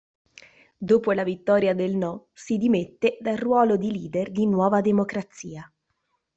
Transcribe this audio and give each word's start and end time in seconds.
Dopo 0.79 1.11
la 1.11 1.23
vittoria 1.23 1.75
del 1.75 1.93
no, 1.95 2.29
si 2.33 2.57
dimette 2.57 3.19
dal 3.21 3.37
ruolo 3.37 3.77
di 3.77 3.91
leader 3.91 4.31
di 4.31 4.47
Nuova 4.47 4.81
Democrazia. 4.81 5.71